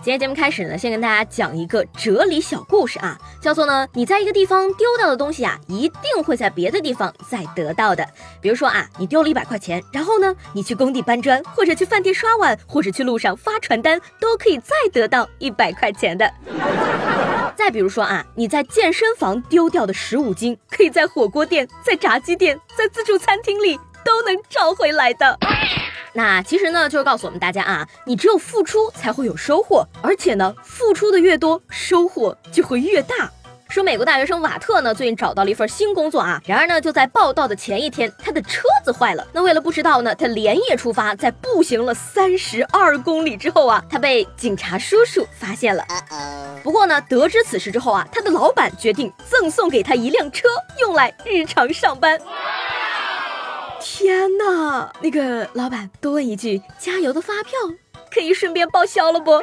[0.00, 8.08] 今天节目开始呢，先跟大家讲一个哲理小故事啊，叫做呢，你在一个地方丢掉的东西啊，一定会在别的地方再得到的。
[8.40, 16.32] 比如说啊，你丢了一百块钱，然后呢，你去工地搬砖，或者去饭店刷碗，或者去路上发传单，都可以再得到一百块钱的。
[17.56, 25.38] 再比如说啊，你在健身房丢掉的十五斤，可以在火锅店、在炸鸡店、在自助餐厅里都能找回来的。
[26.12, 33.30] 那其实呢，就是告诉我们大家啊，你只有付出才会有收获，而且呢，付出的越多，收获就会越大。
[33.68, 39.28] 说美国大学生瓦特呢，最近找到了一份新工作啊，然而呢，就在报道的前一天，他的车子坏了。
[39.30, 45.84] 那为了不迟到呢，他连夜出发，在步行了三十二公里之后啊，他被警察叔叔发现了。
[46.62, 50.48] 不过呢，得知此事之后啊，他的老板决定赠送给他一辆车，
[50.80, 52.18] 用来日常上班。
[53.80, 57.52] 天哪，那个老板多问一句，加油的发票
[58.12, 59.42] 可以顺便报销了不？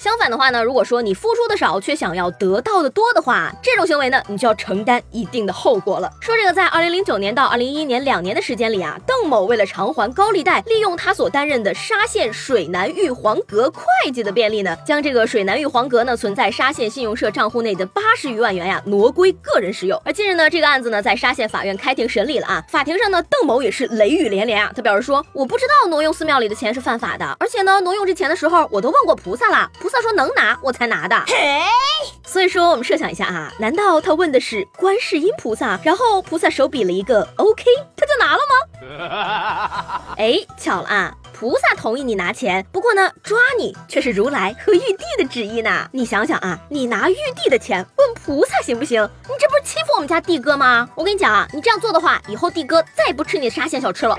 [0.00, 6.10] 相反的话呢，如果说你付出的少，却想要得到的多的话，这种行为呢，你就要承担一定的后果了。
[6.22, 20.00] 说这个，在二零零九年到二零一一年两年的时间里啊，邓某为了偿还高利贷，利用他所担任的沙县水南玉皇阁会计的便利呢，将这个水南玉皇阁呢存在沙县信用社账户内的八十余万元呀挪归个人使用。
[20.02, 31.16] 而近日呢，这个案子呢在沙县法院开庭审理了啊，法庭上呢，邓某也是雷雨连连啊，他表示说，我不知道挪用寺庙里的钱是犯法的，而且呢，挪用这钱的时候我都问过菩萨了，菩萨说能拿，我才拿的。
[31.26, 31.34] 嘿
[32.24, 37.64] 所以说，我们设想一下啊，难道他问的是观世音菩萨，然后菩萨手比了一个 OK，
[37.96, 38.54] 他就拿了吗？
[40.16, 45.88] 哎，巧了啊，菩萨同意你拿钱，不过呢，抓你却是如来和玉帝的旨意呢。
[45.92, 49.02] 你想想啊，你拿玉帝的钱问菩萨行不行？
[49.28, 50.88] 你这不是欺负我们家帝哥吗？
[50.94, 54.16] 我跟你讲啊，你这样做的话，以后帝哥再也不吃你的沙县小吃了。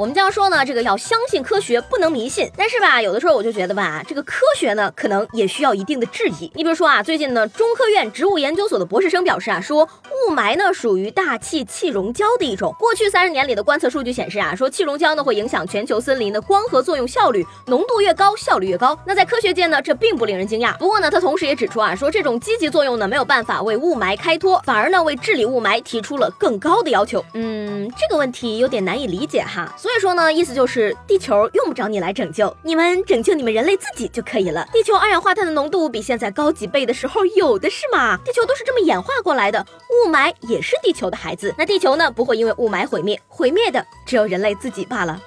[0.00, 2.50] 我们将说呢，这个要相信科学，不能迷信。
[2.56, 6.50] 但是吧，有的时候我就觉得吧，这个科学呢，可能也需要一定的质疑。
[6.54, 9.86] 你比如说啊，最近呢，中科院植物研究所的博士生表示啊，说
[10.26, 12.74] 雾霾呢属于大气气溶胶的一种。
[12.78, 18.98] 过去三十年里的观测数据显示啊，说气溶胶呢会影响全球森林的光合作用效率，浓度越高，效率越高。
[19.04, 20.74] 那在科学界呢，这并不令人惊讶。
[20.78, 27.22] 不过呢，他同时也指出啊，说这种积极作用呢没有办法为雾霾开脱，反而呢为治理雾霾提出了更高的要求。
[27.34, 29.70] 嗯，这个问题有点难以理解哈。
[29.76, 34.64] 所所以说呢，意思就是地球用不着你来拯救，你们拯救你们人类自己就可以了。
[34.72, 38.16] 地球二氧化碳的浓度比现在高几倍的时候有的是嘛？
[38.18, 41.52] 地球都是这么演化过来的，雾霾也是地球的孩子。
[41.58, 45.20] 那地球呢不会因为雾霾毁灭，毁灭的只有人类自己罢了。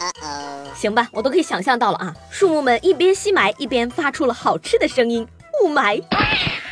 [0.74, 5.28] 行吧，我都可以想象到了啊，树木们一边吸霾一边发出了好吃的声音，
[5.62, 6.02] 雾霾。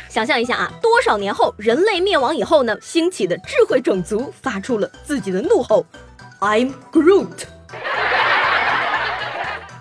[0.08, 5.84] 想象一下啊，多少年后人类灭亡以后呢，兴起的智慧种族发出了自己的怒吼
[6.40, 7.51] ，I'm Groot。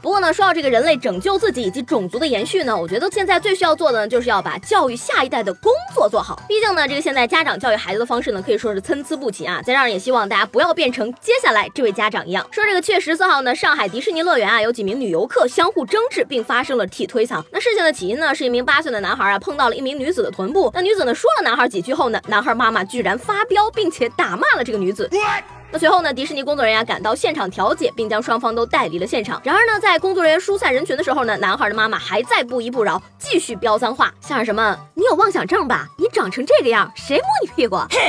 [0.02, 6.42] 不过呢，说到这个人类拯救自己以及种族的延续呢，我觉得现在最需要做的呢，就是要把教育下一代的工作做好。
[6.48, 9.62] 毕竟呢，这个现在家长教育孩子的方式呢，可以说是参差不齐啊。
[9.62, 12.44] 在这儿也希望大家不要变成接下来这位家长一样。
[12.52, 17.44] 说这个七月十四号呢，上海迪士尼乐园啊，有几名女游客相互争执，并发生了体推搡。
[17.52, 20.72] 那事情的起因呢，是一名八岁的男孩啊，碰到了一名女子的臀部。
[20.74, 25.08] 那女子呢，说了男孩几句后呢，男孩妈妈居然发飙，并且打骂了这个女子。
[25.72, 29.42] 那随后呢，迪士尼工作人员赶到现场调解，并将双方都带离了现场。
[29.44, 35.88] 然而呢，在工作人员疏散人群的时候呢，男孩的妈妈还在不依不饶，继续飙脏话，像是什么“你有妄想症吧？
[35.98, 38.00] 你长成这个样，谁摸你屁股？”嘿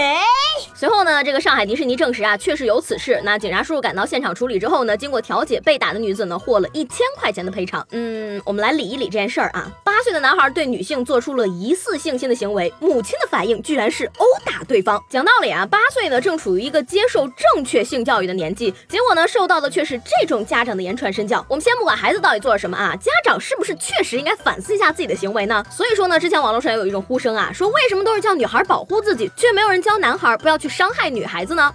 [0.75, 3.21] 随后呢，这个上海迪士尼证实啊，确实有此事。
[3.25, 7.87] 那警察叔叔赶到现场处理之后呢，经过调解，被打的女子呢获了一千块钱的赔偿。
[7.93, 9.71] 嗯，我们来理一理这件事儿啊。
[9.85, 15.01] 八岁的男孩对女性做出了疑似性侵的行为，母亲的反应居然是殴打对方。
[15.09, 21.45] 讲道理啊，八岁呢正处于一个接受正确性教育的年纪，结果呢受到的却是这种家长的言传身教。
[21.49, 25.65] 我们先不管孩子到底做了什么啊，家长是不是确实应该反思一下自己的行为呢？
[25.71, 31.73] 所以说呢，之前网络上有一种呼声啊，说为什么都是叫女孩保护自己，却没有人教男孩不要去伤害女孩子呢？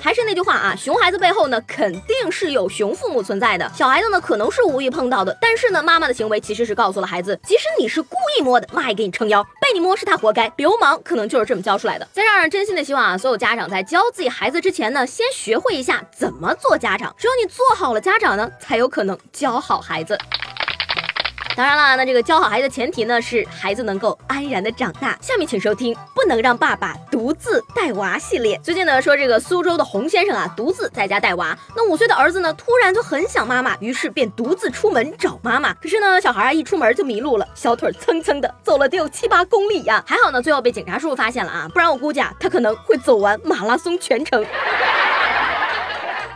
[0.00, 3.70] 还是那句话啊，熊孩子背后呢肯定是有熊父母存在的。
[3.74, 10.50] 小孩子呢可能是无意碰到的，但是呢妈妈的行为其实是告诉了孩子，即使你是故意摸的，妈也给你撑腰，被你摸是他活该。
[10.56, 12.06] 流氓可能就是这么教出来的。
[12.12, 17.12] 在让人，真心的希望啊，所有家长在教自己孩子之前呢，先学会一下怎么做家长。
[17.18, 20.16] 只有你做好了家长呢，才有可能教好孩子。
[21.56, 25.16] 当然了，那这个教好孩子的前提呢，是孩子能够安然的长大。
[25.22, 28.60] 下面请收听《不能让爸爸独自带娃》系列。
[28.62, 31.56] 最近呢，说这个苏州的洪先生啊，独自在家带娃。
[31.74, 35.72] 那五岁的儿子呢，突然就很想妈妈，于是便独自出门找妈妈。
[35.74, 40.04] 可是呢，小孩啊一出门就迷路了，小腿蹭蹭的走了得有七八公里呀。
[40.06, 44.44] 还好呢，最后被警察叔叔发现了啊，不然我估计啊，他可能会走完马拉松全程。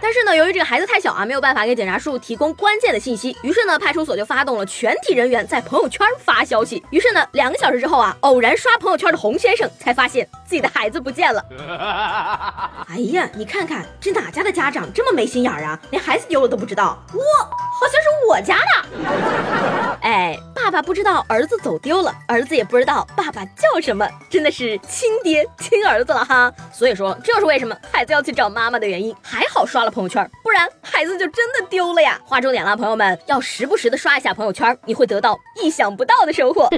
[0.03, 6.83] 但是呢，由于这个孩子太小啊，没有办法给警察叔叔提供关键的信息，于是呢，派出所就发动了全体人员在朋友圈发消息。
[6.91, 11.45] 于是呢，两个小时之后啊，偶然刷朋友圈的洪先生才发现自己的孩子不见了。
[12.89, 16.99] 哎呀，你看看这哪家的家长这么没心眼儿啊，连孩子丢了都不知道？
[17.15, 19.99] 哇，好像是我家的。
[20.03, 20.39] 哎。
[20.63, 26.53] 爸爸不知道儿子走丢了，儿子也不知道爸爸叫什么，真的是亲爹亲儿子了哈。
[26.71, 29.17] 所以说，这是为什么孩子要去找妈妈的原因。
[29.23, 32.21] 还好刷了朋友圈，不然孩子就真的丢了呀。
[32.25, 36.69] 划重点了，朋友们要时不时的刷一下朋友圈，你会得到意想不到的收获。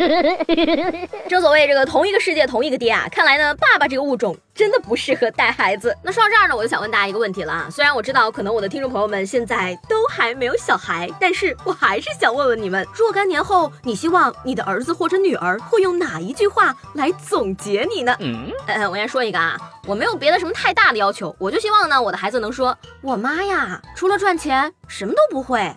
[1.29, 4.37] 正所谓这个同一个世界同一个爹啊，看来呢，爸爸这个物种。
[4.55, 5.97] 真的不适合带孩子。
[6.03, 7.69] 那说到这儿呢，我就想问大家一个问题了啊。
[7.71, 18.15] 虽然我知道可能我的听众朋友们现在都还没有小孩，但是我还是想问问你们：若干年后，你希望你的儿子或者女儿会用哪一句话来总结你呢？
[18.21, 18.53] 嗯，
[18.91, 19.57] 我先说一个啊，
[19.87, 25.75] 我没有别的什么太大的要求，我就希望呢，我的孩子能说：我妈呀，除了赚钱什么都不会。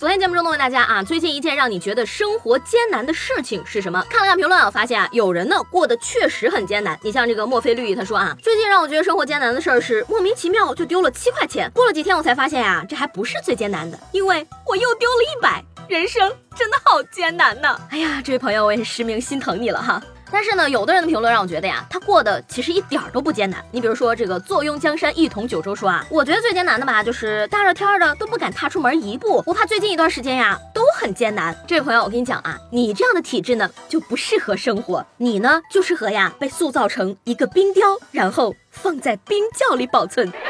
[0.00, 4.02] 昨天节目中呢，问大家啊，最近一件让你觉得生活艰难的事情是什么？
[4.08, 6.98] 看了看评论啊，我发现啊，有人呢过得确实很艰难。
[7.02, 11.70] 你像这个墨菲绿，他说啊，最近让我觉得生活艰难的事儿是莫名其妙就丢了七块钱。
[11.74, 15.62] 过了几天我才发现呀，这还不是最艰难的，因为我又丢了一百。
[15.86, 17.78] 人生真的好艰难呢。
[17.90, 20.02] 哎呀，这位朋友，我也是实名心疼你了哈。
[20.32, 23.64] 但是呢，有的人的评论让我觉得呀，他过得其实一点儿都不艰难。
[23.70, 29.42] 你比如说这个坐拥江山一统九州说啊，我觉得最艰难的吧，就是大热天的都不敢踏出门一步。
[29.46, 31.56] 我怕最近一段时间呀都很艰难。
[31.66, 40.32] 这位朋友，我跟你讲啊，你这样的体质呢就不适合生活，你呢就适合呀被塑造成一个冰雕，然后放在冰窖里保存。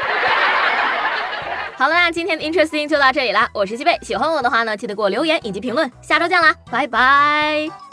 [1.77, 3.49] 好了，那今天的 Interesting 就到这里啦。
[3.53, 5.91] 我是西贝，喜欢我的话呢，记得给我留言以及评论。
[6.01, 7.90] 下周见啦，拜拜。